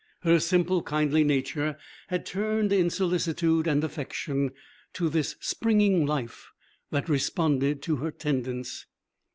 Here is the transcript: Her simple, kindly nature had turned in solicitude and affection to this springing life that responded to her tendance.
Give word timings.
Her 0.21 0.39
simple, 0.39 0.81
kindly 0.81 1.23
nature 1.23 1.77
had 2.07 2.25
turned 2.25 2.73
in 2.73 2.89
solicitude 2.89 3.67
and 3.67 3.83
affection 3.83 4.49
to 4.93 5.09
this 5.09 5.35
springing 5.39 6.07
life 6.07 6.49
that 6.89 7.07
responded 7.07 7.83
to 7.83 7.97
her 7.97 8.09
tendance. 8.09 8.87